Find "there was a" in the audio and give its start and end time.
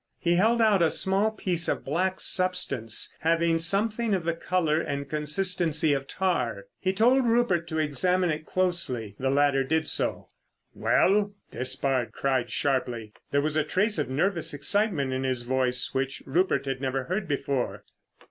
13.29-13.63